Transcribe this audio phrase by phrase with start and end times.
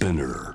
[0.00, 0.54] Spinner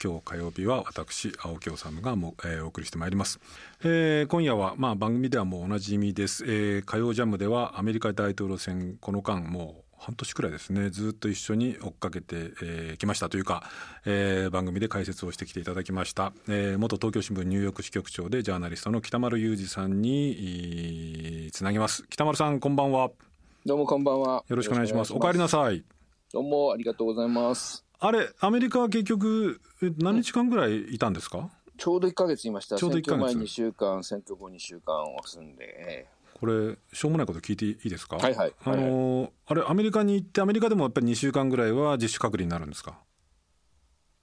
[0.00, 3.40] 今日火曜日は私青木治がも、えー、お送りしてまいります、
[3.82, 10.90] えー、今夜はまあ番組ではもうおなじみです、えー、火曜ジャムではアメリカ大統領選この間もう半年くらいですね。
[10.90, 13.64] ずっと一緒に追っかけてき、えー、ましたというか、
[14.06, 22.04] えー、番組で解説をしてきていただきました、えー、元東京新聞ニューヨーク支局長でジャーナリストの北丸裕二さんにつなぎます。
[22.10, 23.10] 北丸さんこんばんは。
[23.66, 24.44] どうもこんばんは。
[24.46, 25.12] よろしくお願いします。
[25.12, 25.82] お帰りなさい
[26.32, 27.84] どうもありがとうございます。
[28.00, 29.60] あれアメリカは結局
[29.98, 32.76] 何日間ぐらいいたんですか、ちょうど1か月いました。
[32.76, 33.34] ちょうど1ヶ月。
[33.36, 36.06] 前2週間選挙後2週間を住んで、
[36.38, 38.16] これしょうもないこと聞いていいですか？
[38.16, 42.98] はいはいあのーあれアメリカに行ってアメリカでもやっぱり2週間ぐらいは自主隔離になるんですか？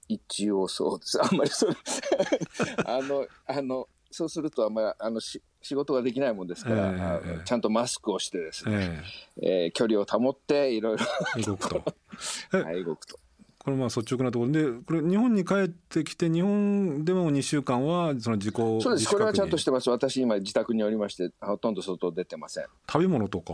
[0.08, 1.20] 一応そうです。
[1.20, 1.74] あんまりそれ
[2.86, 7.44] あのあのそうするとあんまりあのし仕事ができないもんですから、ええあのええ。
[7.44, 9.02] ちゃんとマスクをしてですね、
[9.42, 9.66] ええ。
[9.68, 11.04] ー距離を保っていろいろ
[11.36, 11.84] え 動くと。
[12.54, 13.18] えはい動くと
[13.66, 19.08] これまあ率直なところでこれ日本に帰ってきて日本でも2週間はその自己そうです。
[19.08, 19.90] これはちゃんとしてます。
[19.90, 23.52] 私今自宅におりましてほとんど外出てません食べ物とか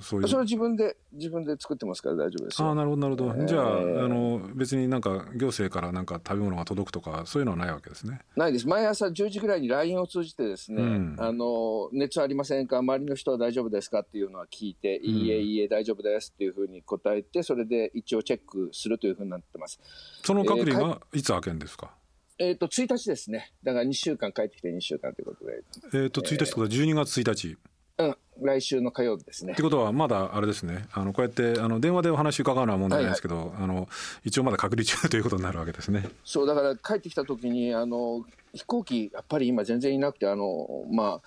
[0.00, 0.26] そういう。
[0.26, 2.66] それは自分で自分で作ってますから大丈夫ですよ。
[2.66, 8.22] ああなるほどなるほど、ええじゃああの別になんか行政からなんか食べ物が届くとかそういうのはないわけですね。
[8.34, 8.66] ないです。
[8.66, 11.16] 毎朝10時ぐらいに LINE を通じてですね、うん。
[11.20, 12.78] あの熱ありませんか？
[12.78, 14.00] 周りの人は大丈夫ですか？
[14.00, 19.80] っていうのは聞いて、いいえいいえ大丈夫ですっていうふうに答えてそれで一応チェックするというふうになってます。
[20.22, 21.90] その隔離はいつ開けんですか、
[22.38, 23.52] えっ、と1日ですね。
[23.62, 25.62] だから2週間帰ってきて2週間ということで。
[26.04, 27.58] えっ、と1日ってことは12月1日、
[27.98, 29.54] うん来週の火曜日ですね。
[29.54, 30.86] ってことはまだあれですね。
[30.92, 33.88] あのこうやってあの電話でお話伺うのは問題ないですけど、あの
[34.24, 36.08] 一応まだ隔離中ということになるわけですね。
[36.24, 41.22] そうだから帰ってきた時にあの飛行機やっぱり今全然いなくてあのま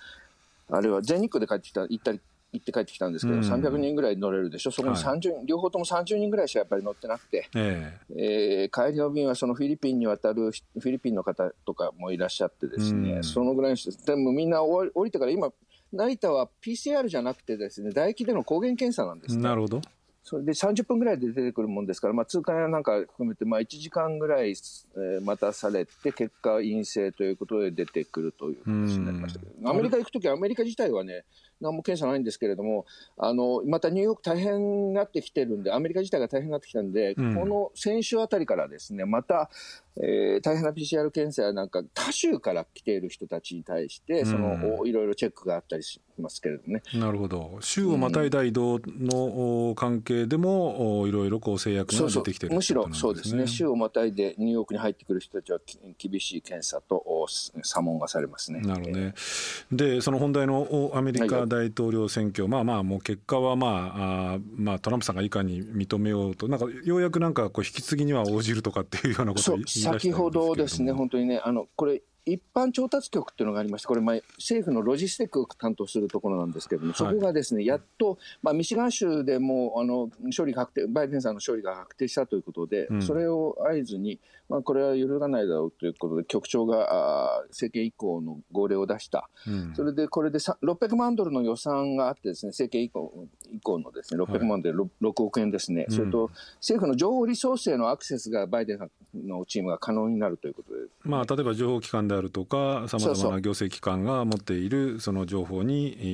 [0.70, 2.20] ああれは全日空で帰ってきた行ったり
[2.52, 3.44] 行って帰ってきたんですけど、うん。
[3.44, 4.70] 300人ぐらい乗れるでしょ？
[4.70, 8.68] そこにはい30、両方とも30人ぐらいしかやっぱり乗ってなくて、ええ。
[8.72, 13.24] ー帰りの便はそのフィリピンに渡るフィリピンの方とかもいらっしゃってですね、うん。
[13.24, 15.52] そのぐらいの人でもみんな降りてから今
[15.92, 19.40] 成田は PCR じゃなくてですね唾液での抗原検査なんですね。
[19.40, 19.80] えなるほど。
[20.22, 31.24] それで30分ぐらいで出てくるもんですから、まあ、通過やなんか含めて、まあ、1時間ぐらい、えー待たされて、結果陰性ということで出てくるという話になりましたけど、アメリカ行くときは、アメリカ自体はね、
[31.60, 39.50] 何も検査ないんですけれども、あのまたニューヨーク大変になってきてるんで、アメリカ自体が大変になってきたんで、うんこの先週あたりからですね、また、
[39.96, 46.82] えー大変な PCR 検査やなんか、他州から来ている人たちに対して、その、いろいろチェックがあったりしますけれどもね。
[46.94, 47.58] なるほど。
[47.60, 55.78] 州をまたいだ移動のお関係でもおいろいろこう制約が出てきてるむしろそうですね、週をまたいでニューヨークに入ってくる人たちはき
[56.08, 58.60] 厳しい検査とお査問がされますね。
[58.60, 59.14] なるほどね。
[59.72, 70.24] で、その本題のおアメリカ大統領選挙、まあまあ、もう結果は、まあ、あまあ、トランプさんがいかに認めようと、なんかようやくなんかこう引き継ぎには応じるとかっていうようなことを言い出したんですけ先れども。
[70.24, 83.02] ほどですね、本当にね、あのこれ、一般調達局っていうのがありまして、これ、まあ政府のロジスティックを担当するところなんですけれども、そこがですね、やっと、まあ、ミシガン州でもうあの勝利が確定、バイデンさんの勝利が確定したということで、うん。
[83.02, 89.28] それを合図に、まあ、これは揺るがないだろうということで、局長があー政権以降の号令を出した。
[89.46, 89.72] うん。
[89.74, 95.94] それでこれでさ600万ドルの予算があってですね、政権以降以降のですね、600万ドルで 6, 6億円ですね、うん。
[95.94, 106.04] それと政府の情報リソースへのアクセスがバイデンさんのチームが可能になるということで、まあ、例えば情報機関であるとか、さまざまな行政機関が持っているその情報に、え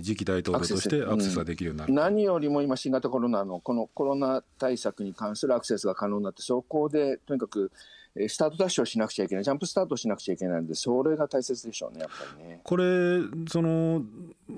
[0.00, 1.92] ー次期大統領としてアクセスができるようになる。
[1.92, 7.72] 何よりも今、新型コロナのこのコロナ対策に関するアクセスが可能になって、そこでとにかく
[8.14, 12.60] えースタートダッシュをしなくちゃいけない、ジャンプスタートをしなくちゃいけないんで、それが大切でしょうね、やっぱりね。
[12.62, 14.02] これその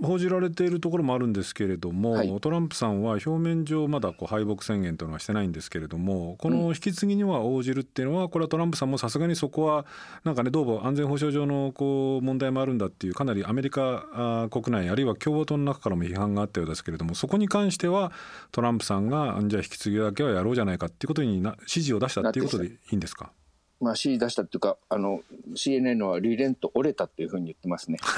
[0.02, 2.40] 報じられているところもあるんですけれども、はい。
[2.40, 9.86] トランプさんは表面上まだこう敗北宣言というのはしてないんですけれどもこの引き継ぎには応じるっていうのはこれはトランプさんもさすがにそこは
[10.24, 18.12] なんかねどうも安全保障上のこう問題もあるんだっていうかなりアメリカ国内あるいは共和党の中からも批判があったようですけれどもそこに関しては
[18.52, 23.32] トランプさんがじゃあ引き継ぎだけはやろうじゃないかっていうことにな指示を出したっていうことでいいんですか？
[23.80, 25.22] まあ、指示出したっていうか、あの
[25.54, 27.98] CNN はリレンと折れたっていうふうに言ってますね。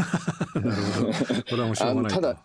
[2.08, 2.36] ただ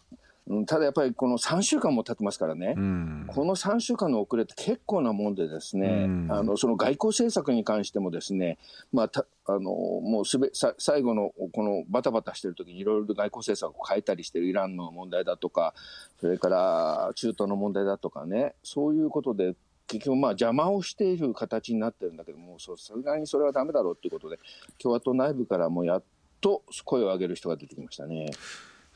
[0.48, 3.24] うんただやっぱりこの3週間も経ってますからね、うん。
[3.28, 6.28] この3週間の遅れって結構なもんでですね、うん。
[6.32, 8.60] あのその外交政策に関してもですね、
[8.94, 15.74] まあ、たあのもうすべさ最後のこのバタバタしてる時にいろいろと外交政策を変えたりしてるイランの問題だとか
[16.20, 19.56] それから中東の問題だとかねそういうことで
[19.88, 24.40] 結局まあ邪魔をしている形になってるんだけどもそうさすがにそれはだめだろうということで
[24.80, 26.04] 共和党内部からもやっ
[26.42, 28.28] と声を上げる人が出てきましたね。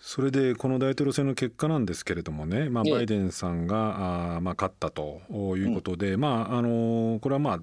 [0.09, 7.59] それでこの大統領選の結果なんですけれどもね、まあ、バイデンさんが、あまあ、勝ったということで、うん、まあ、あのこれはまあ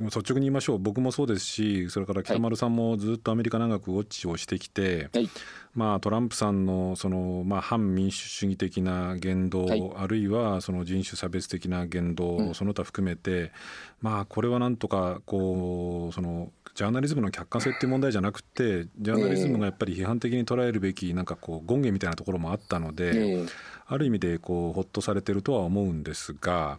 [0.00, 0.78] 率直に言いましょう。
[0.78, 5.28] 僕もそうですしそれから北丸さんもずっとアメリカ長くウォッチをしてきて、はい、
[5.74, 13.52] まあ、トランプさんのその、まあ、反民主主義的な言動、はい、あるいはその人種差別的な言動、うん、その他含めて、
[14.00, 23.46] まあ、これはなんとかこうそのジャーナリズムの客観性っていう問題じゃなくてジャーナリズムがやっぱり批判的に捉えるべきなんかこう権限みたいなところもあったので、
[23.86, 26.78] ある意味でこうほっとされてるとは思うんですが、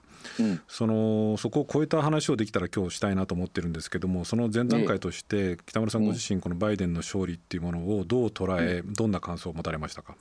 [0.67, 10.15] そのそこを超えた話をできたら今日したいなと思ってるんですけどもその前段階として北村さんご自身このバイデンの勝利っていうものをどう捉え、どんな感想を持たれましたか？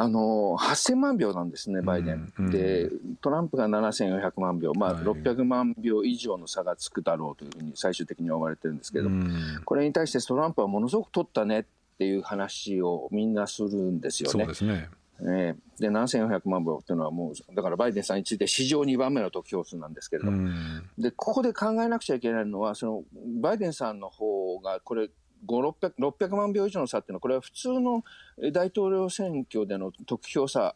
[0.00, 2.88] あの8000万票なんですね、バイデン、うんうん、で
[3.20, 11.64] トランプが7400万票、まあ、600万票以上の差がつくだろうというふうに最終的には言われてるんですけど、うん、これに対してトランプはものすごく取ったねっ
[11.98, 14.44] ていう話をみんなするんですよね。
[14.44, 14.88] そうですね。
[15.20, 20.48] えー、で7400万票っていうのはもうだからバイデンさんについて史上2番目の得票数なんですけれども、
[20.96, 23.02] でここで考えなくちゃいけないのはその
[23.40, 25.10] バイデンさんの方がこれ
[25.46, 28.04] 5 6 0 600万票以上の差っていうのはこれは普通の
[28.52, 30.74] 大統領選挙での得票差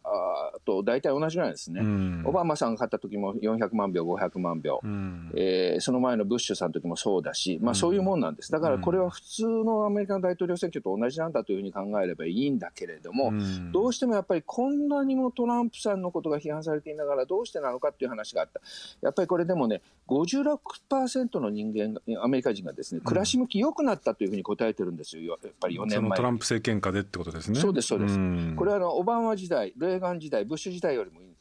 [0.64, 18.60] と大体同じぐらいですね、うん、オバマさんが勝った時も400万票、500万票、うん、えー、その前のブッシュさんの時もそうだし、まあ、そういうもんなんです、だからこれは普通のアメリカの大統領選挙と同じなんだというふうに考えればいいんだけれども、うん、どうしてもやっぱりこんなにもトランプさんのことが批判されていながら、どうしてなのかっていう話があった、
[19.00, 27.60] やっぱりこれでもね、56%の人間アメリカ人がですね暮らし向き良くなったというふうに答えてるんですよ、やっぱり4年前トランプ政権下でってことですね。
[27.60, 28.18] そうですそうです、
[28.56, 31.32] これはあのオバマ時代、レーガン時代、ブッシュ時代よりもいい。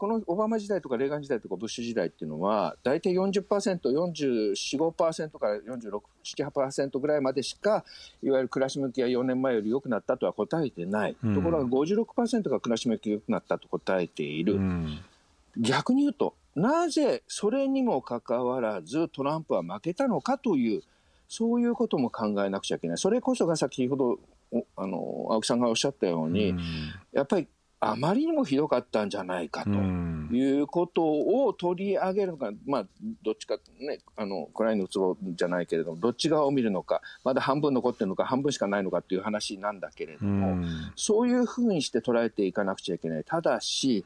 [0.00, 7.84] このオバマ時代とかレーガン時代とかブッシュ時代っていうのは、大体40%、44、5%から46、7、8%ぐらいまでしか、
[8.22, 11.16] いわゆる暮らし向きが4年前より良くなったとは答えてない。
[11.22, 14.54] うん、ところが56%が暮らし向きが良くなったと答えている。
[14.54, 15.00] うん、
[15.58, 20.82] 逆に言うと、なぜそれにもかかわらずトランプは負けたのかという、
[21.30, 22.98] そういうことも考えなくちゃいけない。
[22.98, 24.18] それこそが先ほど
[24.76, 26.58] あの青木さんがおっしゃったように、うん、
[27.12, 27.46] やっぱり
[27.78, 32.86] あまりにもひどかったんじゃないかということを取り上げるのか、まあ、
[33.22, 40.62] どっちかね、あの、くらいのツボじゃないけれども、どっち側を見るのか、まだ半分残ってるのか、半分しかないのかっていう話なんだけれども、
[40.94, 43.24] そういうふうにして捉えていかなくちゃいけない。
[43.24, 44.04] ただし、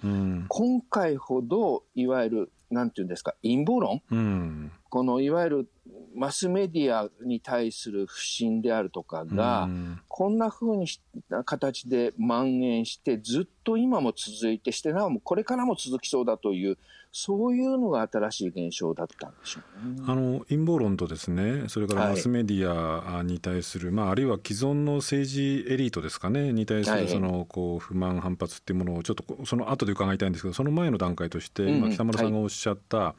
[0.48, 5.70] 今回ほど、いわゆる、なんていうんですか、陰謀論、このいわゆる
[6.14, 9.68] マスメディアに対する不信であるとかが、
[10.08, 11.00] こんなふうにし
[11.30, 16.78] た形で蔓延して、ずっと今も続いてして、なおこれからも続きそうだという、
[17.16, 33.14] そういうのが新しい現象だったんでしょう、ね、あの陰謀論とですね、それからマスメディアに対する、はい、まあ、あるいは既存の政治エリートですかね、に対するそのこう不満、反発っていうものを、ちょっとその後で伺いたいんですけど、その前の段階として、今、北村さんがおっしゃった、はい。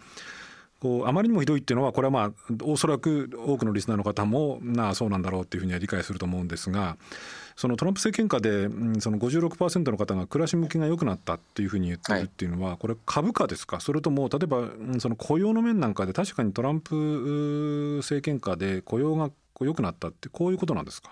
[0.82, 2.32] こうあまりにもひどいっていうのはこれはまあ
[2.64, 6.98] おそらく多くのリスナーの方もなあそうなんだろうっていうふうには理解すると思うんですが
[7.56, 8.68] そのトランプ政権下で
[9.00, 13.80] その56%の方が暮らし向きが良くなったっていうふうに言ってるっていうのはこれ株価ですか？
[13.80, 14.68] それとも例えば
[15.00, 16.96] その雇用の面なんかで確かにトランプ
[18.04, 19.32] 政権下で雇用が
[19.62, 21.12] 良くなったってこういうことなんですか？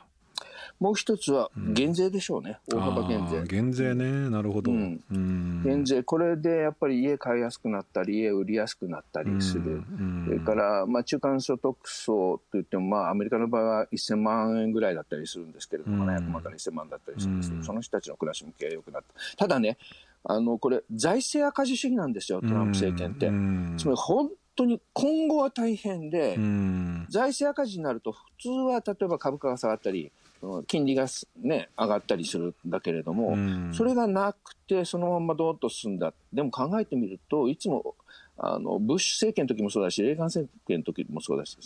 [0.80, 3.44] もう一つは減税でしょうね、うん、大幅減税。
[3.44, 9.84] 減税ね、なるほど、うん、減税、これでやっぱり家買いやすくなったり、家売りやすくなったりする、
[10.26, 19.38] それから、まあ、中間所得層といっても、まあ、アメリカの場合は1000万円ぐらいだったりするんですけれども、700万から1000万だったりするんですけど、その人たちの暮らし向きが良くなった。
[19.38, 19.78] ただね
[20.26, 23.28] あのこれ、財政赤字主義なんですよ、トランプ政権って。
[23.78, 26.36] つまり本当に今後は大変で、
[27.10, 30.12] 財政赤字になると、普通は例えば株価が下がったり、
[30.68, 31.06] 金利が、
[31.42, 33.38] ね、上がったりするんだけれども、
[33.74, 36.14] それがなくて、そのままどーっと進んだ。
[36.32, 37.96] でも考えてみると、いつも
[38.38, 41.58] あのブッシュ政権の時もそうだし、レーガン政権の時もそうだし、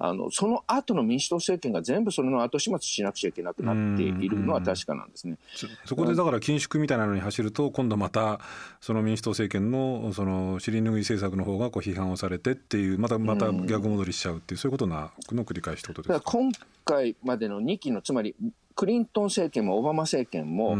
[0.00, 5.36] あのその後の民主党政権が全部それの後始末しなくちゃいけなくなっているのは確かなんですね。
[5.84, 8.38] そこでだから緊縮みたいなのに走ると今度また
[8.80, 16.30] その民主党政権のその尻拭い政策の方がこう批判をされてっていうまたまた逆戻りしちゃうっていうそういうことなの繰り返しってことですか？
[16.30, 16.52] 今
[16.88, 18.34] 回までの2期のつまり
[18.74, 20.76] クリントン政権もオバマ政権も、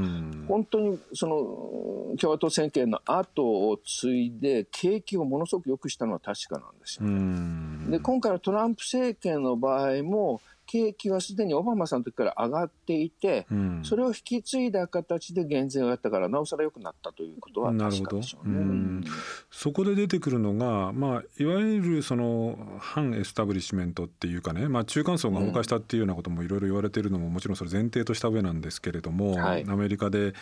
[0.46, 18.58] 本当にその共和党政権の後を継いで、景気をものすごく良くしたのは確かなんですよ、ね、で今回のトランプ政権の場合も、景気はすでにオバマさんの時から上がっていて、うん、それを引き継いだ形で減税をやったからなおさら良くなったということは確かでしょうね。
[18.58, 19.04] う
[19.50, 30.34] そこで出てくるのが、まあ、いわゆるその反エスタブリッシュメントっていうかね、まあ、中間層が動かしたっていうようなこともいろいろ言われているのももちろんそれ前提とした上なんですけれども、はい、アメリカで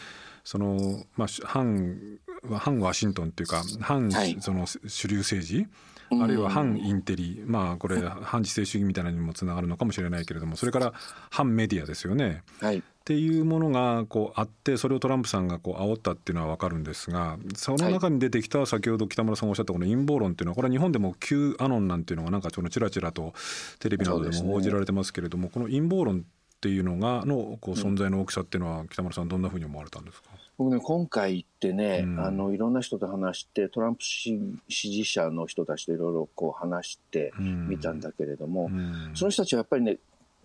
[0.42, 2.18] その、まあ、反
[2.50, 5.66] 反ワシントンっていうか反、その主流政治
[6.10, 10.92] あるいは反インテリ、まあこれ反自制主義みたいなにもつながるのかもしれないけれどもそれから
[11.30, 12.42] 反メディアですよね。
[12.60, 23.34] はい、っていうものがこうあってそれをトランプさんがこう煽ったっていうのは分かるんですがその中に出てきた先ほど北村さんがおっしゃったこの陰謀論っていうのはこれは日本でも旧アノンなんていうのがなんかちょっとちらちらと
[23.80, 30.30] テレビなどでも報じられてますけれども、この陰謀論っていうのがのこう存在の大きさっていうのは北村さんどんなふうに思われたんですか？
[30.58, 39.98] 僕ね、今回行ってね、うん、あの、いろんな人と話して、トランプ支持者の人たちといろいろこう話してみたんだけれども、うん、その人たちはやっぱりね、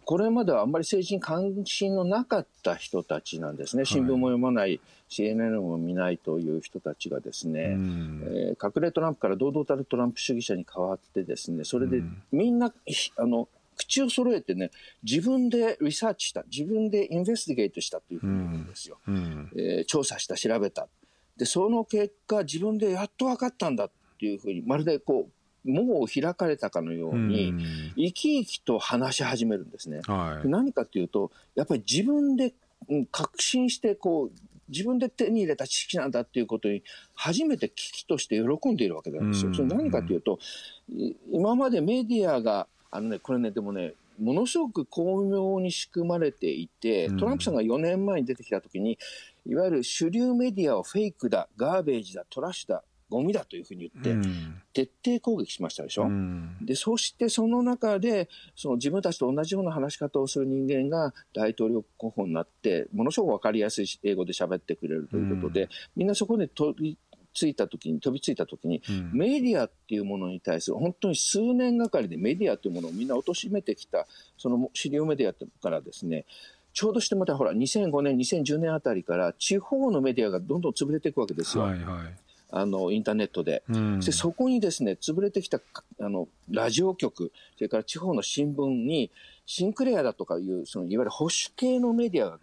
[0.04, 3.86] これまではあんまり政治に関心のなかった人たちなんですね。
[3.86, 12.74] 新聞も読まない、はい、CNN も見ないという人たちがですね、うん、えー、隠れトランプから堂々たるトランプ主義者に変わってですね、それでみんな、
[13.18, 14.72] あの、口を揃えてね、
[15.04, 18.98] 自分でリサーチした、自分でインベスティゲートしたというふうに言うんですよ。
[19.08, 20.88] うん、えー、調査した、調べた。
[21.38, 25.32] で、その結果、自分でやっと分かったんだっていうふうに、まるでこう、
[25.72, 27.54] 門を開かれたかのように、
[27.96, 30.02] 生き生きと話し始めるんですね。
[30.06, 32.54] はい、何かというと、やっぱり自分で
[33.12, 34.32] 確信して、こう、
[34.70, 36.82] 自分で手に入れた知識なんだっていうことに
[37.14, 39.54] 初めて危機として喜んでいるわけなんですよ。
[39.54, 40.40] それ何かというと、
[41.32, 49.00] 今までメディアがあのね、これね、でもね、ものすごく巧妙に仕組まれていて、トランプさんが4年前に出てきたときに、
[49.48, 54.22] いわゆる主流メディアをフェイクだ、ガーベージだ、トラッシュだ、ゴミだというふうに言っ
[54.74, 56.04] て、徹底攻撃しましたでしょ？
[56.04, 66.98] うん、で、そしてその中で、その自分たちと同じような話し方をする人間が大統領候補になって、ものすごくわかりやすい英語で喋ってくれるということで、うん、みんなそこで取り
[67.34, 74.08] ついた時に、飛びついた時に、うん、メディアっていうものに対する、本当に数年がかりでメディアというものをみんな貶めてきた、
[74.38, 76.26] その主流メディアからですね、
[76.74, 81.64] ちょうどしてまたほら、2005年、2010年あたりから、地方のメディアがどんどん潰れていくわけですよ。
[81.64, 82.22] はいはい。
[82.54, 85.60] あのインターネットで、うん、でそこにですね潰れてきた
[86.02, 89.10] あのラジオ局それから地方の新聞に
[89.46, 92.40] シンクレアだとかいうそのいわゆる保守系のメディアが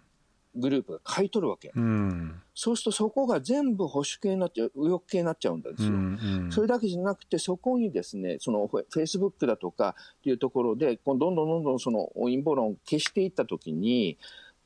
[0.59, 14.19] グループが買い取るわけ、うん、そうするとそこが全部保守系になっちゃう右翼系になっちゃうんですよ、うんうん、それだけじゃなくてそこにですねそのフェイスブックだとかっていうところでどんどんどんどんその陰謀論を消していった時に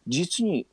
[0.07, 0.67] 実に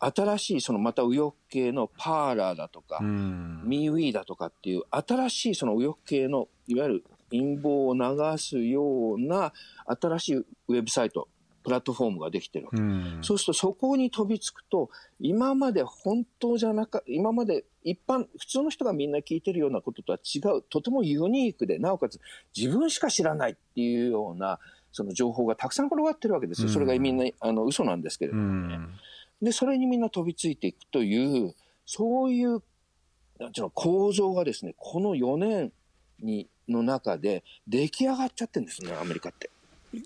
[0.00, 9.52] 新しいそのまた右翼系のパーラーだとか、うん、ミーウィーだとかっていう新しいその右翼系のいわゆる陰謀を流すような
[9.86, 11.28] 新しいウェブサイト
[11.64, 22.20] プラットフォームができてるわけ、うん、そうするとそこに飛びつくと今まで本当じゃなか今まで一般普通の人がみんな聞いてるようなこととは違うとてもユニークでなおかつ
[22.56, 24.60] 自分しか知らないっていうような
[24.92, 28.78] その情報がたくさん転がってるわけですよ、それがみんなあの嘘なんですけれどもね、
[29.42, 31.54] でそれにみんな飛びついていくという
[31.84, 32.62] そういう
[33.40, 35.72] なんていうの構造がですねこの4年
[36.20, 39.50] にの中で出来上がっちゃってるんですねアメリカって。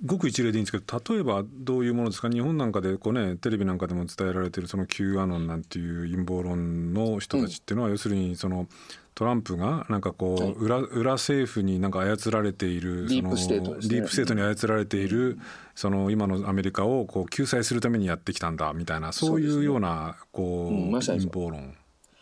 [0.04, 2.28] ごく一例でいいんですけど例えばどういうものですか？
[2.28, 8.68] 日本なんかでこう、ね、テレビなんかでも伝えられてるその Q アノンなんていう陰謀論の人たちっていうのは、要するにその
[9.14, 15.38] トランプがなんかこう裏,、裏政府になんか操られているディープステートに操られている
[15.74, 21.74] その今のアメリカをこう救済するためにやってきたんだみたいなそういうようなこう陰謀論。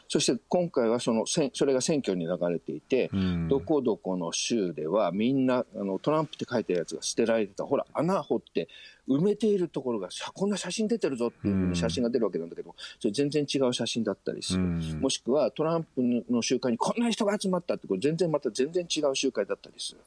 [0.09, 7.65] そして今回はそのそれが選挙に流れていて、うん、どこどこの州ではみんなあのトランプって書いてるやつが捨てられてた。
[7.65, 8.69] ほら穴掘って
[9.09, 19.99] 埋めているところがこんな写真出てるぞっていうふうに写真が出るわけなんだけど、それ全然違う写真だったりする、うん、もしくはトランプの集会にこんな人が集まったってこれ全然また全然違う集会だったりする。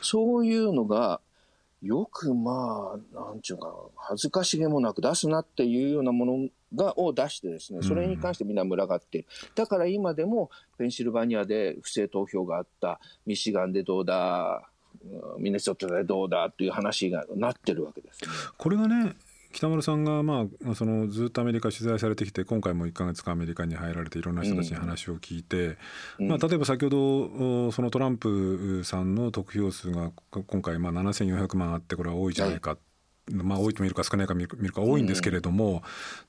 [0.00, 1.20] そういうのが
[1.82, 9.28] よくまあ、なんちゅうか、恥ずかしげもなく出すなっていうようなものが、を出してですね、それに関してみんな群がっている。
[9.54, 14.68] だから今でも、ペンシルバニアで不正投票があった、ミシガンでどうだ、
[15.38, 19.14] ミネソタでどうだっていう話がなってるわけです、ね、これがね、
[19.52, 25.78] 北村さんが、まあ、そのずっとアメリカ取材されてきて今回も1か月間アメリカに入られていろんな人たちに話を聞いて、
[26.18, 32.78] うん、まあ、例えば先ほどそのトランプさんの得票数が今回まあ7400万あってこれは多いじゃないかっ
[33.30, 35.82] まあ、多いと見るか少ないか見るか多いんですけれども、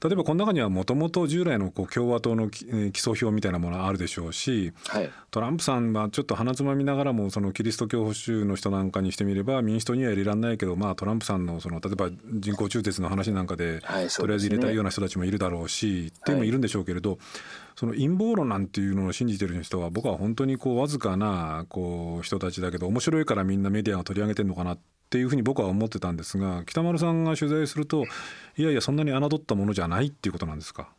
[0.04, 2.64] 例えばこの中にはもともと従来のこう共和党の基
[2.96, 13.82] 礎票みたいなものあるでしょうし、はい、トランプさんはちょっと鼻つまみながらもそのキリスト教保守の人なんかにしてみれば民主党には入れられないけど、まあ、トランプさんのその例えば人工中絶の話なんかで、
[14.16, 17.18] とりあえず入れたいような人たちもいるだろうし、っていうのもいるんでしょうけれど、
[17.76, 24.80] その陰謀論なんていうのを信じてる人は僕は本当にこうわずかなこう人たちだけど面白いからみんなメディアが取り上げてるのかなっ
[25.10, 28.06] ていうふうに僕は思ってたんですが北丸さんが取材すると
[28.58, 30.90] いやいやそんなに侮ったものじゃないっていうことなんですか？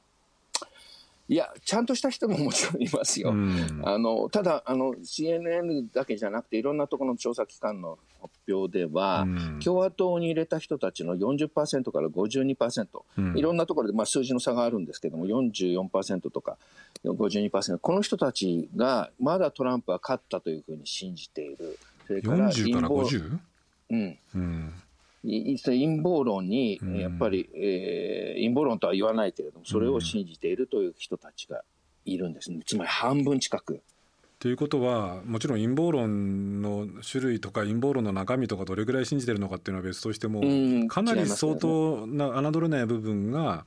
[1.29, 3.31] いや、ちゃんとした人ももちろんいますよ。
[3.31, 12.87] うん、あのただあの、CNN だけじゃなくて、いろんなところの調査機関の発表では、うん、共和党に入れた人たちの40%から52%、
[13.17, 16.59] うん、いろんなところで、まあ、数字の差があるんですけども、44%とか
[17.05, 21.79] 52%、この人たちがまだトランプは勝ったというふうに信じている。
[22.09, 23.39] それから40から 50?
[23.91, 24.73] うん、うん。
[25.23, 31.63] 陰謀論に、やっぱり、えー、陰謀論とは言わないけれども、それを信じているという人たちが
[32.05, 33.83] いるんですね、つまり半分近く。
[34.39, 40.41] ということはもちろん陰謀論の種類とか陰謀論の中身とかどれぐらい信じてるのかっていうのは別としても、
[40.89, 43.67] かなり相当な侮れない部分が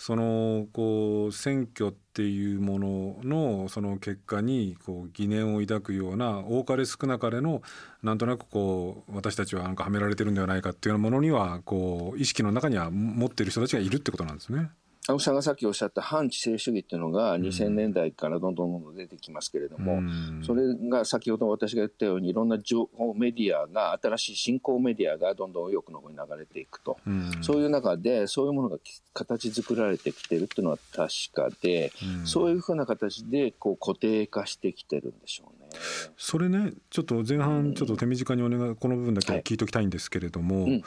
[0.00, 7.60] そのこう選挙っていうもののその結果にこう疑念を抱くような多かれ少なかれの
[8.02, 14.70] なんとなくこう私たちはなんかはめられてるんではないかっていうようなものにはこう意識の中には持っている人たちがいるってことなんですね。
[15.08, 28.76] 青木さんがさっきおっしゃった反知性主義っていうのが2000年代からどんどんどんどん出てきますけれども、うん、それが先ほど私が言ったようにいろんな情報メディアが新しい新興メディアがどんどん右翼の方に流れていくと、うん、そういう中でそういうものが
[29.14, 35.70] 形作られてきてるっていうのは確かで、うん、そういうふうな形でこう固定化してきてるんでしょうね。
[36.18, 40.84] それねちょっと前半ちょっと手短にお願いこの部分だけ聞いておきたいんですけれども、はい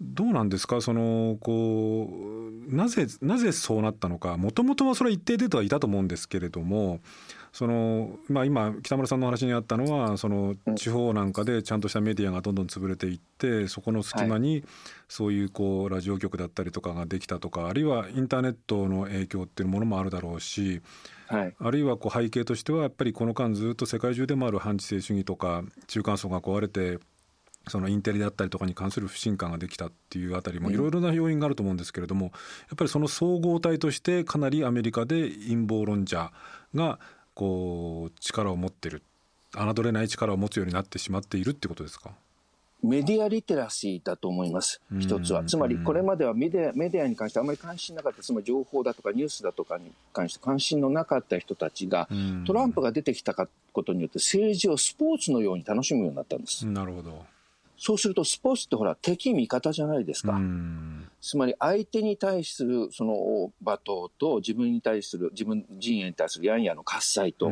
[0.00, 0.80] どうなんですか？
[0.80, 4.36] そのこうなぜなぜそうなったのか？
[4.36, 7.00] もともとはそれは一定程度はいたと思うんですけれども
[7.52, 14.64] その、まあ、今北村さんの話にあったのはその地方なんかでちゃんとしたメディアがどんどん潰れていってそこの隙間に
[15.08, 20.80] そういうこうラジオ局だったりとかができたとかあるいはインターネットの影響っていうものもあるだろうし。
[21.26, 26.98] はい、あるいはこう背景としてはやっぱりこの間ずっと世界中でもある反知性主義とか中間層が壊れて
[27.68, 32.30] そのインテリだったりとかに関する不信感ができたっていうあたりもいろいろな要因があると思うんですけれどもや
[32.74, 36.32] っぱりその総合体としてかなりアメリカで陰謀論者
[36.74, 36.98] が
[37.34, 39.02] こう力を持ってる
[39.52, 42.10] 侮れない力を持つようになってしまっているってことですか？
[42.80, 45.42] メディアリテラシーだと思います、一つは。
[45.44, 52.08] つまり、これまではメディアメディアに関してあまり関心なかった、つまり情報だとかニュースだとかに関して関心のなかった人たちが、
[52.46, 56.64] トランプが出てきたことによって、政治をスポーツのように楽しむようになったんです。
[56.66, 57.26] なるほど。
[57.78, 60.38] そうするとスポーツってほら敵味方じゃないですか。
[61.20, 63.80] つまり相手に対するその罵倒
[64.18, 67.46] と自分に対する自分陣営に対するヤンヤの喝采と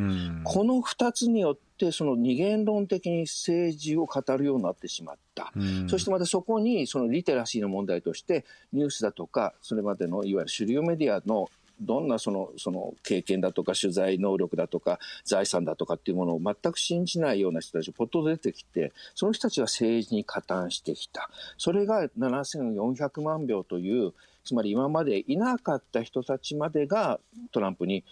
[0.45, 5.53] この2つによってその二元論的に政治を語るようになってしまった。
[5.89, 11.49] そしてまたそこにそのリテラシーの問題としてニュースだとかそれまでのいわゆる主流メディアの
[11.81, 24.15] どんなそのその経験だとか取材能力だとか財産だとかっていうものを全く信じないような人たちがポッと出てきてその人たちが政治に加担してきたそれが7400万票という
[24.47, 27.19] つまり今までいなかった人たちまでが
[27.51, 28.05] トランプに、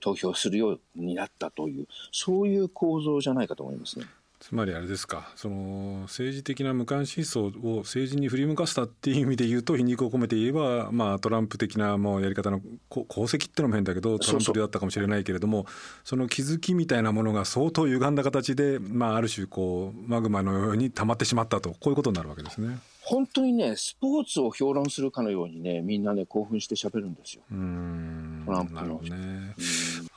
[0.00, 4.06] 投票するようになったというそういう構造じゃないかと思いますね。
[4.38, 15.66] つまりあれですかその政治的な無関心層を政治に振り向かせたっていう意味で言うと皮肉を込めて言えば、まあ、トランプ的なもうやり方の功績ってのも変だけどトランプであったかもしれないけれども
[16.04, 22.78] その気づきみたいなものが相当歪んだ形で、まあ、ある種こうマグマのように溜まってしまったとこういうことになるわけですね。
[23.02, 27.42] 本当にねスポーツを評論するかのようにねみんなね興奮して喋るんですよ。
[27.48, 29.54] トランプの、ね、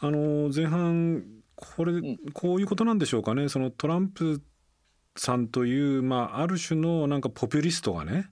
[0.01, 1.23] あの前半
[1.60, 1.93] これ、
[2.34, 3.50] こういうことなんでしょうかね。
[3.50, 4.41] そのトランプ
[5.17, 8.30] さんという、まあ、ある種のなんかポピュリストがね、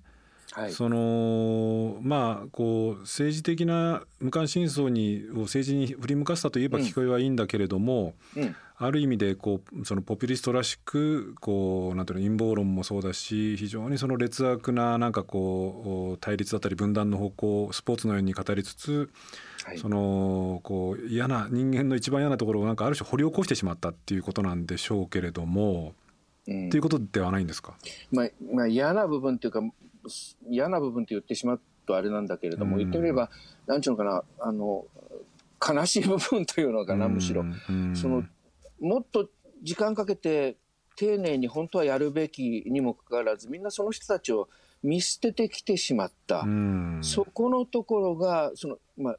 [0.54, 19.10] はい、そのまあこう政治的な無関心層にを政治に振り向かせたといえば聞こえはいいんだけれども、うん、ある意味でこうそのポピュリストらしくこうなんていうの陰謀論もそうだし非常にその劣悪ななんかこう対立だったり分断の方向スポーツのように語りつつ
[19.76, 25.94] そのこう嫌な人間の一番嫌なところをなんかある種掘り起こしてしまったっていうことなんでしょうけれども、
[26.48, 27.76] うん、っていうことではないんですか、
[28.12, 29.62] まあまあ、嫌な部分っていうか
[30.50, 33.30] 嫌な部分って言ってしまうとあれなんだけれども、うん、言ってみれば
[33.66, 34.86] 何ていうのかなあの
[35.66, 38.24] 悲しい部分というのかな、むしろ、うん、その
[38.80, 39.28] もっと
[39.64, 40.56] 時間かけて
[40.96, 44.50] 丁寧に本当はやるべきにもかかわらずみんなその人たちを
[44.84, 46.46] 見捨ててきてしまった、
[47.02, 49.18] そこのところがその、まあ、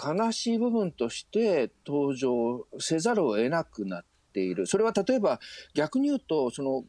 [0.00, 4.66] 悲しい部分として登場せざるを得なくなっている。
[4.66, 5.40] それは例えば
[5.74, 6.84] 逆に言うと、その、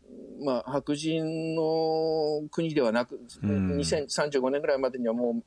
[0.46, 5.44] まあ、白人の国ではなく、2035年ぐらいまでにはもう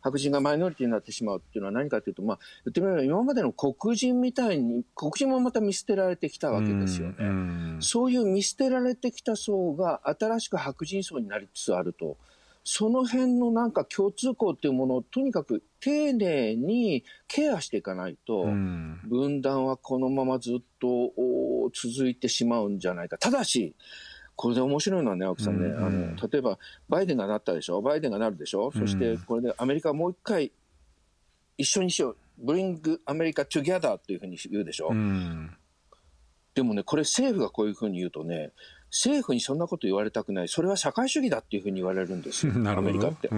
[0.00, 7.14] 白人がマイノリティになってしまうっていうのは何かというと、まあ、言ってみれば今までの黒人みたいに、黒人もまた見捨てられてきたわけですよね。
[7.18, 12.18] うそういう見捨てられてきた層が新しく白人層になりつつあると。
[12.68, 18.42] その辺のなんか共通項っていうものをとにかく丁寧にケアしていかないと、
[19.04, 21.12] 分断はこのままずっと
[21.72, 23.18] 続いてしまうんじゃないか。
[23.18, 23.76] ただし、
[24.34, 30.50] これで面白いのはね、青木さんね、あの例えばバイデンがなったでしょ、バイデンがなるでしょ、うん、そしてこれでアメリカもう一回
[31.56, 34.88] 一緒にしよう、ブリングアメリカトゥギャダーっていうふうに言うでしょ？
[34.90, 35.56] うん、
[36.52, 38.50] でもね、これ政府がこういうふうに言うとね、
[38.90, 43.28] 政府にそんなこと言われたくない、それは社会主義だっていうふうに言われるんですよ、 アメリカって。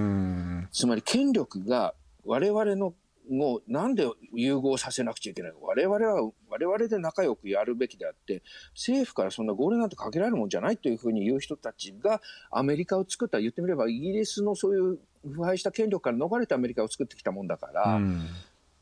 [0.72, 2.94] つまり権力が我々の
[3.30, 5.52] もうなんで融合させなくちゃいけない。
[5.52, 8.42] の我々は、我々で仲良くやるべきであって、
[8.74, 14.98] 政府からそんな合理なんてかけられるもんじゃないというふうに言う人たちが、アメリカを作った、言ってみればイギリスのそういう
[15.30, 18.26] 腐敗した権力から逃れてアメリカを作ってきたもんだから、うん、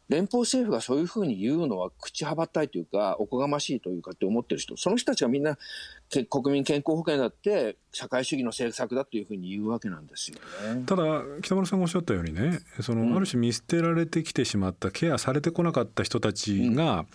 [0.09, 5.59] 連邦政府がそういうふうに言うのは口はばったいというか、おこがましいというかって思ってる人、その人たちがみんな
[6.31, 10.39] 国民健康保険だって社会主義の政策だというふうに言うわけなんですよ
[10.75, 10.85] ね。
[10.87, 17.07] ただ北村さんがおっしゃったようにね、そのある種見捨てられてきてしまった、ケアされてこなかった人たちが、うん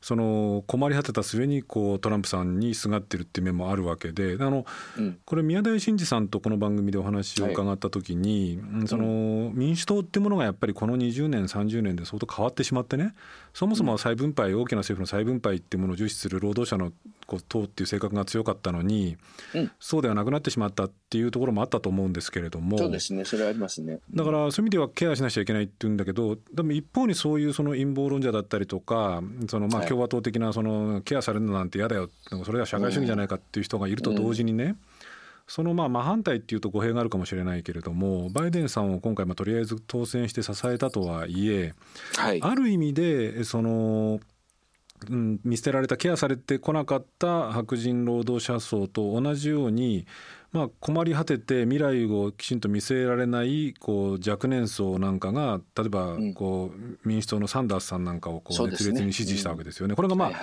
[0.00, 4.64] その困り果てた末にこうトランプさんにすがってるっていう面もあるわけであの、
[4.96, 13.14] うん、これ宮台真司さんとこの番組でお話を伺った時に、はい、その民主党っていうものがやっぱりこの20年30年で相当変わってしまってね。
[13.54, 16.92] そもそも再分配、大きな政府の再分配っていうものを重視する労働者の
[17.26, 19.16] こう党っていう性格が強かったのに、
[19.54, 22.78] うん、そうではなくなってしまったっていうところもあったと思うんですけれども。
[22.78, 23.24] そうですね。
[23.24, 32.10] それはありますね、だからそういう意味ではケアしなきゃいけないっていうんだけどでも一方にそういうその陰謀論者だったりとかそのまあ共和党的なそのケアされるのなんて嫌だよ。
[32.44, 34.78] それは社会主義じゃないかっていう人がいると同時にね、うん
[35.48, 41.74] そのまあ真反対っていうと語弊があるかもしれないけれどもバイデンさんを今回まあとりあえず当選して支えたとはいえ、
[42.16, 44.20] はい、ある意味でその、
[45.08, 50.06] うん、見捨てられたケアされてこなかった白人労働者層と同じように、
[50.50, 59.94] まあ、困り果てて未来をきちんと見据えられないこう若年層なんかが例えばこう民主党のサンダースさんなんかをこう熱烈に支持したわけですよね。
[59.94, 60.34] これがまあ、は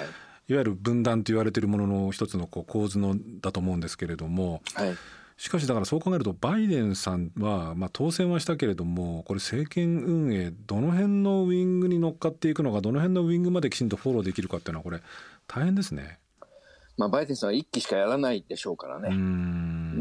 [0.48, 4.96] いわゆる分断と言われているものの一つのこう構図のだと思うんですけれども、はい、
[5.38, 15.02] しかしだからそう考えるとバイデンさんは、まあ、当選はしたけれどもこれ政権運営どの辺のウィングに乗っかっていくのかどの辺のウィングまできちんとフォローできるかっていうのはこれ
[15.48, 16.20] 大変ですね。
[16.98, 19.10] まあ、バイデンさんは1期しかやらないでしょうからね。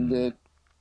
[0.08, 0.34] で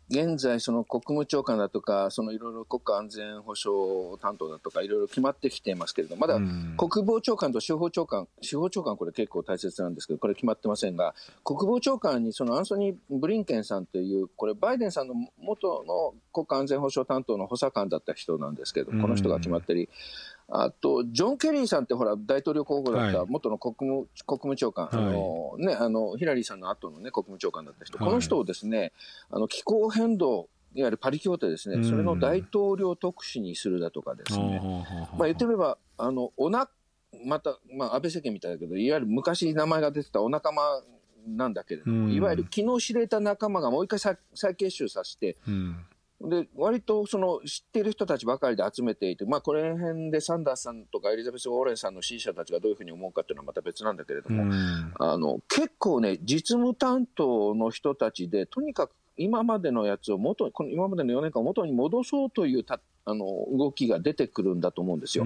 [0.10, 6.36] 現在、その国務長官だとか、そのいろいろ国家安全保障担当だとか、いろいろ決まってきていますけれども、まだ
[6.78, 19.90] 国防長官と司法長官、司法長官、これ結構大切なんですけど、これ決まってませんが、国防長官にそのアンソニー・ブリンケンさんという、これ、バイデンさんの元の国家安全保障担当の補佐官だった人なんですけど、この人が決まったり、
[20.50, 28.92] あと、ジョン・ケリーさんってほら、大統領候補だった元の国務,、国務長官、はい、あのね、あの、ヒラリーさんの後のね、国務長官だった人、この人をですね、
[29.30, 34.60] あの、気候変動、いわゆるパリ協定ですね、それの大統領特使にするだとかですね、
[35.18, 36.70] まあ言ってみれば、あの、おな、
[37.26, 40.82] また、まあ安倍政権みたいだけど、いわゆる昔名前が出てたお仲間
[41.28, 45.38] なんだけれども、いわゆる昨日知れた仲間がもう一回再再結集させて、
[46.30, 54.44] で、割とその知っている人たちばかりで集めていて、まあ、これ辺でサンダースさんとかエリザベス・ウォーレンさんの支持者たちがどういうふうに思うかっていうのはまた別なんだけれども、
[55.00, 65.26] あの結構ね、実務担当の人たちで、とにかく今までのやつを元この今までの4年間を元に戻そうというたあの動きが出てくるんだと思うんですよ。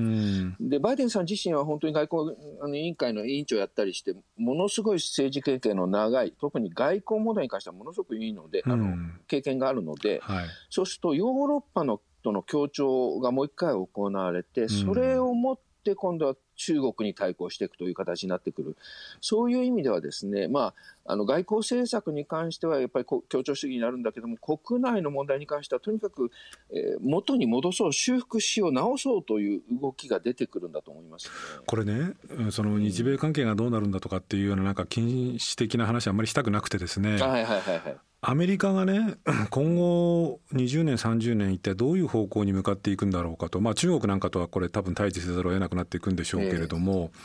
[0.60, 8.96] でバイデンさん自身は本当に外交委員会の委員長をやったりしてものすごい政治経験の長い特に外交問題に関してはものすごくいいので、あの
[9.28, 18.76] 経験があるので、はい、そうするとヨーロッパのとの協調がもう一回行われてそれをもって今度は中国に対抗していくという形になってくる。
[19.22, 20.74] そういう意味ではですね、ま
[21.06, 26.32] あ、あの外交政策に関してはやっぱり協調主義になるんだけども、国内の問題に関してはとにかく、
[26.72, 31.32] えー、元に戻そう、修復しよう、直そうという動きが出てくるんだと思います、ね、
[31.66, 32.14] これね、
[32.52, 37.18] その日米関係がどうなるんだとかっていうような、なんか禁止的な話あんまりしたくなくてですね。
[37.18, 37.98] はいはいはいはい。
[38.22, 39.16] アメリカがね
[39.52, 47.20] 今後20年30年一体どういう方向に向かっていくんだろうかと、まあ、中国なんかとはこれ多分対峙せざるを得なくなっていくんでしょうけれども、えー、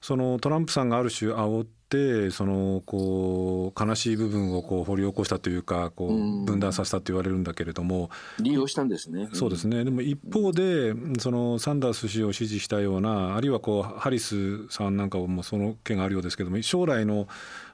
[0.00, 8.10] そのトランプさんがある種煽っってそのこう悲しい部分をこう掘り起こしたというかこう分断させたと言われるんだけれども。
[8.40, 9.84] 利用したんですね、そうですね。
[9.84, 17.28] でも一方でそのサンダース氏を支持したようなあるいはこうハリスさんなんかもその件があるようですけども将来の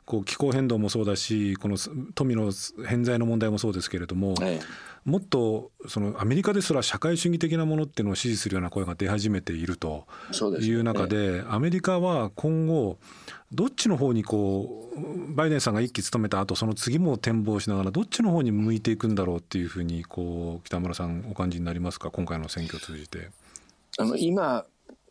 [0.05, 1.77] こう気候変動もそうだしこの
[2.15, 2.53] 富の
[2.87, 10.07] 偏在の問題もそうですけれども、ええ、もっとそのアメリカですら社会主義的なものっていうのを支持するような声が出始めていると
[10.61, 12.99] いう中で、アメリカは今後
[13.53, 22.11] どっちの方にこうバイデンさんが一期務めた後その次も展望しながらどっちの方に向いていくんだろうっていうふうにこう北村さんお感じになりますか？
[22.11, 23.31] 今回の選挙を通じて。
[23.99, 24.65] あの今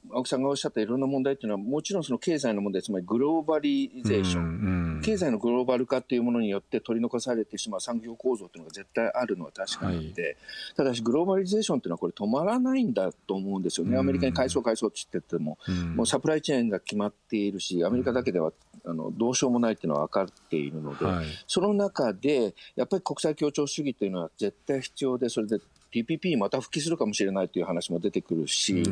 [0.09, 10.35] 青木さんがおっしゃったいろんな問題っていうのは、もちろんその経済の問題、つまりグローバリゼーション、うんうん、経済のグローバル化というものによって取り残されてしまう産業構造というのが絶対あるのは確かなんで、はい、
[10.75, 13.97] ただし、グローバリゼーションというのはこれ止まらないんだと思うんですよね。
[13.97, 18.51] アメリカに返そう返そうって言ってても、うん、もうサプライチェーンが決まっているし、アメリカだけでは
[18.85, 25.59] あのどうしようもないっていうのは分かっているので、はい、その中で、やっぱり国際協調主義というのは絶対必要で、それで
[25.93, 28.83] TPP また復帰するかもしれないという話も出てくるし、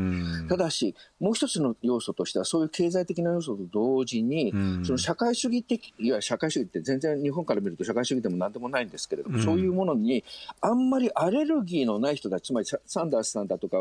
[0.48, 4.52] ただし、もう一つの要素としては、そういう経済的な要素と同時に、
[4.84, 10.24] その社会主義的、いわゆる社会主義って全然日本から見ると社会主義でもなんでもないんですけれども、そういうものに
[10.62, 13.78] あんまりアレルギーのない人たち、つまりサンダースさんだとか、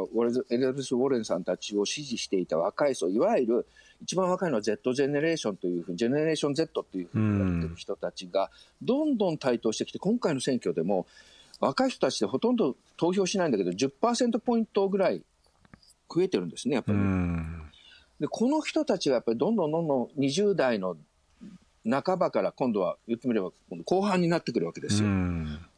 [0.50, 3.66] エレルス・ウォレンさんたちを支持していた若い層、いわゆる
[4.00, 8.50] 一番若いのは Z ジェネレーションというふうに、ジェネレーション Z というふうに言われてる人たちが、
[8.80, 11.06] どんどん台頭してきて、今回の選挙でも、
[11.60, 15.22] 若い人たちでほとんど投票しないんだけど、10%ポイントぐらい
[16.12, 16.98] 増えてるんですね、やっぱり。
[18.20, 20.96] で、この人たちがやっぱりどんどんどんどん20代の
[21.88, 23.50] 半ばから今度は言ってみれば
[23.84, 25.08] 後半になってくるわけですよ。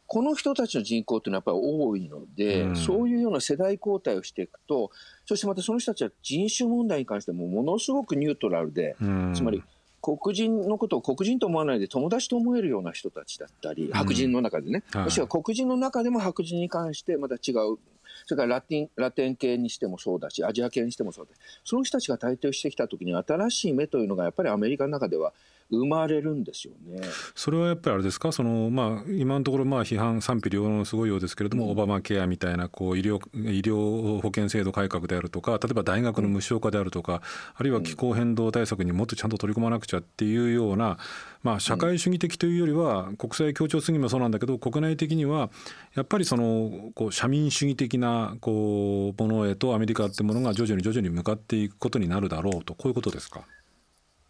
[0.07, 4.91] この人たちの人口っていうのはやっぱり多いので、うん、そういうような世代交代をしていくと、
[5.25, 9.63] そしてまたその人たちは人種問題に関してもものすごくニュートラルで、うん、つまり
[10.01, 17.77] 黒人のことを黒人と思わないで友達と思えるような人たちだったり、白人の中でね、もしくは黒人の中でも白人に関してまた違う、
[18.25, 21.31] それからラテンラテン系にしてもそうだし、アジア系にしてもそうだ
[21.63, 25.33] その人たちが台頭してきたときに、新しい目というのがやっぱりアメリカの中では
[25.71, 27.01] 生まれるんですよね。
[27.33, 28.31] それはやっぱりあれですか？
[28.31, 37.19] その、まあ、今のところまあ批判賛否両論すごいようですけれども、うん、オバマケアみたいなこう医療医療保険制度改革であるとか例えば大学の無償化であるとか、うん、
[37.55, 40.97] あるいは気候変動対策にもっとちゃんと取り込まなくちゃっていうような、
[41.43, 45.49] まあ、社会主義的というよりは、国際協調主義もそうなんだけど国内的には
[45.95, 53.41] やっぱりそのこう社民主義的なこうものへとアメリカってものが徐々に徐々に向かっていくことになるだろうとこういうことですか？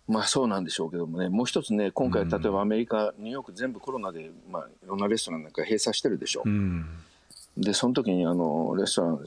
[0.08, 6.44] まあそうなんでしょうけどもね、もう一つね、今回、例えばアメリカ、ニューヨーク全部コロナで、まあ、いろんなレストランなんか閉鎖してるでしょ。
[6.46, 6.86] うん
[7.58, 9.20] でその時にあのレストラン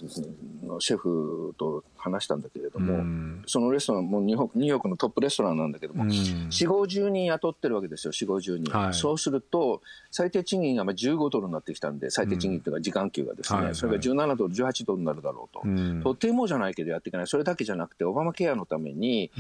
[0.67, 17.27] のシェフと話したんだけれども、うん、そのレストランもニューヨークのトップレストランなんだけども、うん、4 5 0人雇ってるわけですよ4 5 0人、はい、そうすると最低賃金が15ドルになってきたんで最低賃金というか時間給がですね、うん、それが17ドル18ドルになるだろうと、とてもじゃないけどやっていけない。
[17.27, 19.31] それだけじゃなくてオバマケアのために、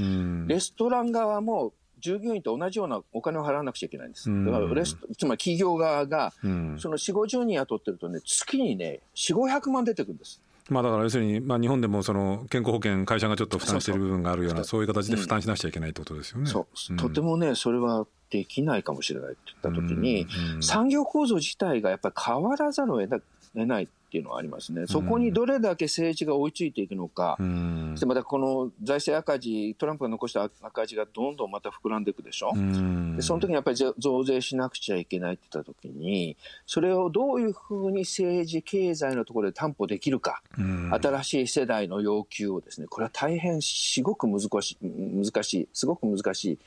[0.47, 1.73] レストラン側も
[2.05, 4.29] 従業員と同じようなお金を払わなくちゃいけないんです。
[4.45, 10.43] だからレスつまり企業側が、その4、50人雇ってるとね、月にね、4、500万出てくるんです。
[10.69, 16.47] まあ、だから要するに、まあ、日本でもその健康保険、会社がちょっと負担している部分があるような、そういう形で負担しなくちゃいけないってことですよね。
[16.47, 20.27] そう、とてもね、それはできないかもしれないって言ったときに、
[20.61, 23.23] 産業構造自体がやっぱり変わらざるを得
[23.55, 24.87] ないっていうのはありますね。
[24.88, 32.53] そこにどれだけ政治が追いついていくのか、うん、そしてまたこの財政赤字、トランプが残した赤字がどんどんまた膨らんでいくでしょ？
[32.55, 46.59] うん、でその時にやっぱり増税しなくちゃいけないって言った時に、それをどういうふうに政治、経済のところで担保できるか、うん、新しい世代の要求をですね、これは大変すごく難しい、難しい、すごく難しい。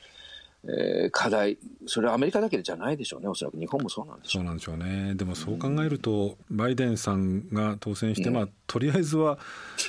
[0.64, 4.42] えー、課題、それはアメリカだけじゃないでしょうね、おそらく日本もそうなんでしょう。
[4.42, 9.38] そうなんでしょうね、でもそう考えると、うん、バイデンさんが当選して、うん、まあ、とりあえずは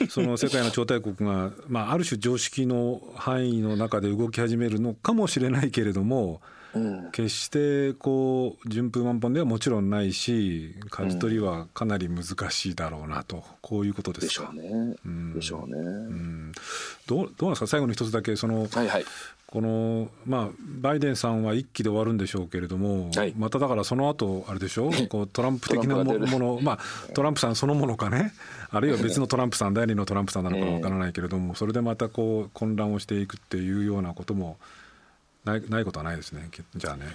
[0.09, 6.41] その世界の超大国が、 まあ、ある種、常識の範囲の中で動き始めるのかもしれないけれども、
[6.75, 14.51] うん、決してこう順風満帆ではもちろんないし舵取りはかなり難しいだろうなと、こういうことですか。
[14.53, 14.95] でしょうね。
[15.03, 15.79] うん、でしょうね。
[15.79, 16.51] うん、
[17.07, 17.67] どうどうなんですか？
[17.67, 19.05] 最後の一つだけその、はいはい、
[19.51, 24.89] このまあバイデンさんは一期で終わるんでしょうけれども、はい、まただからその後あれでしょ？
[24.89, 26.79] う こうトランプ的なものまあ
[27.13, 28.31] トランプさんそのものかね？
[28.69, 34.57] あるいは別のトランプさん第二のトランプさんなのかわからないけれどもそれでまたこう混乱をしていくっていうようなことも
[35.45, 36.47] ないないことはないですね。
[36.75, 37.05] じゃあね。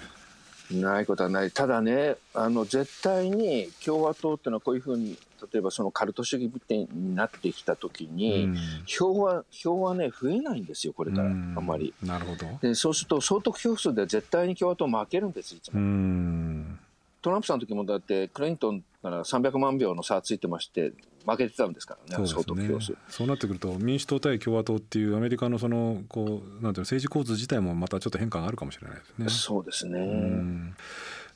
[0.70, 1.50] ないことはない。
[1.50, 5.18] ただね、あの、絶対に共和党っていうのはこういうふうに、
[5.52, 11.92] 例えばそのカルト主義になってきたときに、うん、票は、票はね、増えないんですよ、これから、うん、あんまり。
[12.02, 12.46] なるほど。
[12.62, 15.80] で、そうすると、総得票数で絶対に共和党負けるんです、いつも。
[15.80, 16.78] うん
[17.20, 20.92] トランプさんの時もだって、クリントンから300万票の差ついてまして、
[21.26, 22.68] 負けてたんですからね、そうね
[23.08, 29.28] そうなってくると、民主党対共和党っていうアメリカのそのこうなんていう政治構図自体もまたちょっと変化があるかもしれないですね。
[29.28, 30.74] そうですね。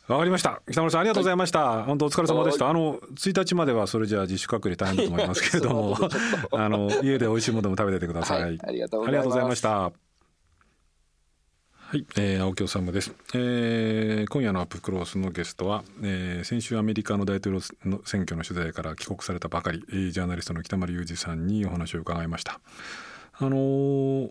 [0.09, 0.63] わかりました。
[0.71, 1.65] 北村さんありがとうございました。
[1.65, 2.69] はい、本当お疲れ様でした。
[2.69, 5.97] あの1日まではそれじゃあ自主隔離大変だと思いますけれども、
[6.53, 8.43] あの家で美味しいものも食べててください。
[8.43, 9.93] はい、ありがとうございました。
[11.91, 19.81] はい、えー、青木治です、えー、今夜のアップクロースのゲストは、えー、先週アメリカの大統領の選挙の取材から帰国されたばかり、
[20.13, 22.61] ジャーナリストの北丸裕二さんにお話を伺いました。
[23.39, 24.31] あのー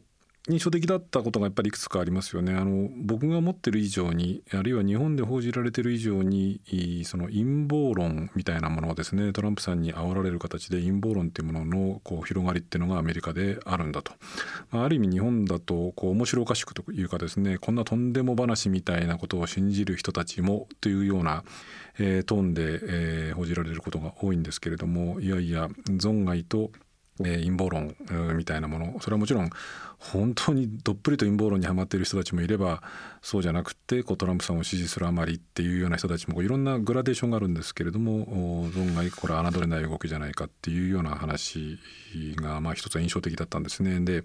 [0.49, 2.53] 印象的だったことがやっぱりいくつかありますよね。
[2.53, 6.61] あの僕が持ってる以上にあるいは日本で報じられてる以上に
[7.05, 14.13] その陰謀論みたいなものをですねトランプさんに煽られる形で陰謀論っていうもののこう広がりっていうのがアメリカであるんだと。
[14.71, 21.43] まあ、ある意味日本だとこう面白おかしくというかですねこんなとんでも話みたいなことを信じる人たちもというような、
[21.99, 26.71] えー、トーンで、えー、報じられることが多いんですけれどもいやいや存外と
[27.25, 27.95] え陰謀論
[28.35, 29.49] みたいなものそれはもちろん
[29.99, 32.83] 本当にどっぷりと陰謀論にはまっている人たちもいれば
[33.21, 41.79] そうじゃなくてこうトランプさんを支持するあまりっていうような人たちもいろんなグラデーションがあるんですけれども存外これ侮れない動きじゃないかっていうような話
[42.35, 43.99] がまあ一つ印象的だったんですね。
[43.99, 44.23] で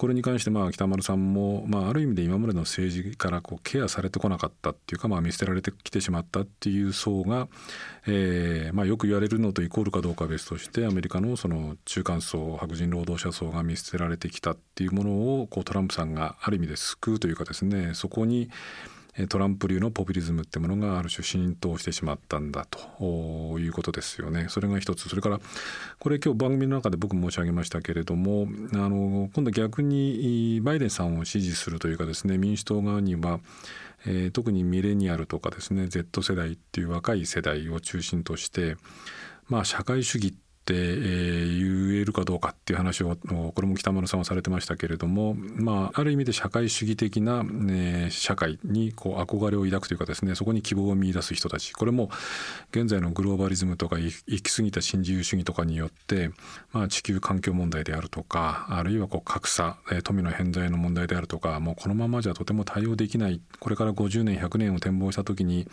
[0.00, 7.48] これに関してまあ北丸さんも、まあ、ある意味で今までの政治からこうケアされてこなかったっていうか、まあ、見捨てられてきてしまったっていう層が、
[8.06, 15.10] えーまあ、よく言われるのとイコールかどうかは別としてアメリカのその中間層白人労働者層が見捨てられてきたっていうもの
[15.42, 18.50] をこうトランプさんがある意味で救うというかですねそこに
[19.28, 24.46] トランプ流のポピュリズムってものがある種浸透してしまったんだということですよね。
[24.48, 25.40] それが一つそれから
[25.98, 33.40] これ今日番組の中で僕申し上げましたけれどもあの今度逆にバイデンさんを支持するというかですね民主党側には
[34.06, 38.76] えー、特にミレニアルとかですね Z 世代っていう若い世代を中心として
[39.46, 51.72] まあ社会主義って、えー、言えるかどうかっていう話をこれも北丸さんはされてましたけれども、まあ、ある意味で社会主義的な、ね、社会にこう憧れを抱くというかですねそこに希望を見出す人たち。
[51.72, 52.10] これも
[52.70, 56.30] 現在のグローバリズムとか行き過ぎた新自由主義とかによって、
[56.72, 63.40] まあ、地球環境問題であるとかあるいはこう格差富の偏在の問題であるとかもうこのままじゃとても対応できない。
[63.58, 65.68] これから50年100年を展望した時に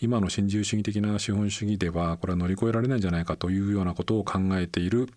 [0.00, 5.12] 今の新自由主義的な資本主義ではこれは乗り越えられないんじゃないかというようなことを考考えている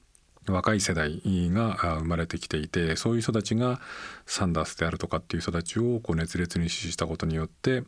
[0.48, 3.80] 若い世代が生まれてきていてそういう人たちが
[4.26, 7.84] サンダースであるとかっていう人たちをこう熱烈に支持したことによって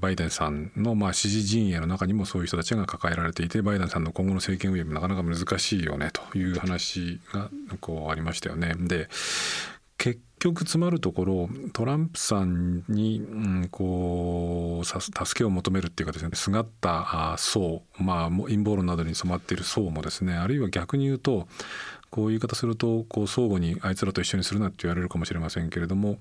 [0.00, 8.74] バイデンさんのまあ支持陣営の中にもそういう人たちが抱えられていてバイデンさんの今後の政権運営もなかなか難しいよねという話がこうありましたよね。
[8.78, 9.08] で
[9.98, 13.24] 結局詰まるところトランプさんに、う
[13.64, 21.48] ん、こう助けを求めるっていうかですねすがった層まあ陰謀論などに染まっている層もですねあるいは逆に言うと
[22.10, 26.18] こういう言い方するとこう相互にあいつらと一緒にするなって言われるかもしれませんけれども、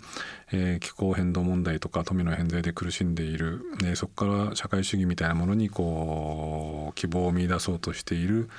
[0.51, 8.49] えー、気候変動問題とか富の偏在で苦しんでいる、ね、そこから社会主義みたいなものにこう希望を見出そうとしている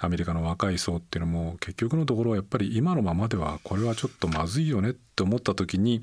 [0.00, 6.00] アメリカの若い層っていうのも結局のところやっぱり今のままではこれはちょっとまずいよねって思った時に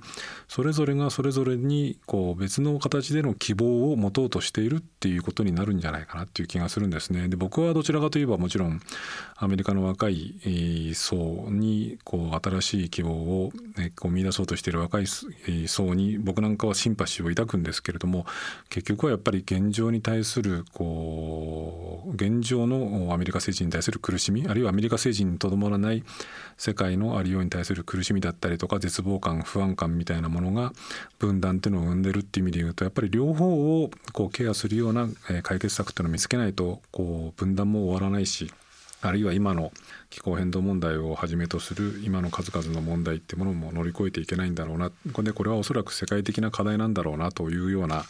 [0.49, 7.29] それぞれがそれぞれにこう別の形での希望を持とうとしているっていうことになるんじゃないかなっていう気がするんですね。
[7.29, 8.81] で僕はどちらかといえばもちろん
[9.37, 18.25] アメリカの若い層にこう新しい希望を、ね、こう見出そうとしている若い層に僕なんかはシンパシーを抱くんですけれども
[18.69, 26.03] 結局はやっぱり現状に対するこう現状のアメリカ政治に対する苦しみあるいはアメリカ政治にとどまらない
[26.57, 30.71] 世界のありように対する苦しみだったりとか絶望感不安感みたいなものが
[31.19, 35.07] 分断っていうのを生んでるっていう意味で言うとやっぱり両方をこうケアするような
[35.43, 38.51] 解決策っていうのを見つけないとこう分断も終わらないし
[39.01, 39.71] あるいは今の
[40.09, 48.05] 気候変動問題をはじめとする今の数々の問題っていうものも乗り越えていけないんだろうなこれこれはおそらく世界的な課題なんだろうなというような、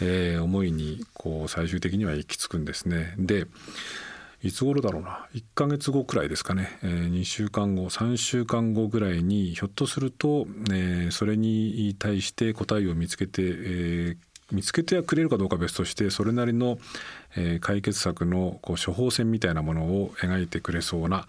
[0.00, 3.14] えー、思いにこう最終的には行き着くんですね。
[3.18, 3.46] で
[4.44, 14.16] いつ頃だろうな？1ヶ月後くらいですかね、えー、2週間後3週間後ぐらいにひょっとすると、えー、それに対して答えを見つけて、えー
[14.52, 16.78] 見つけてはくれるかどうかは別としてそれなりの、
[17.34, 21.26] えー、解決策のこう処方箋みたいなものを描いてくれそうな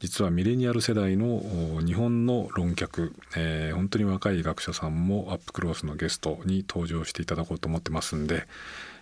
[0.00, 1.40] 実はミレニアル世代の
[1.84, 8.46] 日本の論客、えー、本当に若い学者さんもアップクロースのゲストに登場していただこうと思ってますんで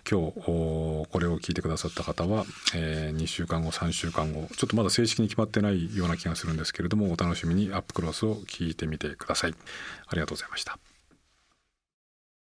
[0.09, 9.55] 今日これを聞いてくださった方は、えー、2週間後3週間後ちょっとまだ正式に決まってないような気がするんですけれどもお楽しみにアップクロスを聞いてみてください。
[10.07, 10.86] ありがとうございました。